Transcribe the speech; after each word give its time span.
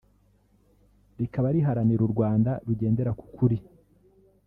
rikaba 1.19 1.47
riharanira 1.55 2.01
u 2.07 2.11
Rwanda 2.13 2.51
rugendera 2.65 3.11
ku 3.19 3.25
kuri 3.35 3.57